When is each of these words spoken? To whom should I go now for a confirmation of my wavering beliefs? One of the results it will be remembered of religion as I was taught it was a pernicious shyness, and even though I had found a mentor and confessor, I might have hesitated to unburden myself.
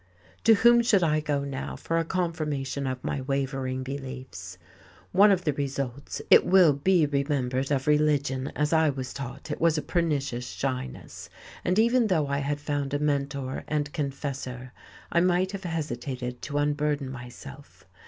To 0.45 0.55
whom 0.55 0.81
should 0.81 1.03
I 1.03 1.19
go 1.19 1.43
now 1.43 1.75
for 1.75 1.99
a 1.99 2.03
confirmation 2.03 2.87
of 2.87 3.03
my 3.03 3.21
wavering 3.21 3.83
beliefs? 3.83 4.57
One 5.11 5.29
of 5.31 5.43
the 5.43 5.53
results 5.53 6.23
it 6.31 6.43
will 6.43 6.73
be 6.73 7.05
remembered 7.05 7.69
of 7.71 7.85
religion 7.85 8.51
as 8.55 8.73
I 8.73 8.89
was 8.89 9.13
taught 9.13 9.51
it 9.51 9.61
was 9.61 9.77
a 9.77 9.83
pernicious 9.83 10.47
shyness, 10.47 11.29
and 11.63 11.77
even 11.77 12.07
though 12.07 12.25
I 12.25 12.39
had 12.39 12.59
found 12.59 12.95
a 12.95 12.99
mentor 12.99 13.63
and 13.67 13.93
confessor, 13.93 14.73
I 15.11 15.19
might 15.19 15.51
have 15.51 15.65
hesitated 15.65 16.41
to 16.41 16.57
unburden 16.57 17.07
myself. 17.11 17.85